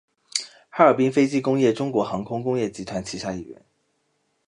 [0.71, 3.63] 哈尔滨飞机工业中国航空工业集团旗下一员。